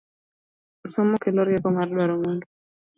[0.93, 2.45] Somo kelo rieko mar duaro mwandu